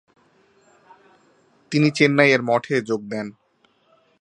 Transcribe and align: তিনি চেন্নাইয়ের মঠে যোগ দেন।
তিনি 1.71 1.87
চেন্নাইয়ের 1.91 2.41
মঠে 2.43 2.75
যোগ 2.81 3.01
দেন। 3.09 3.27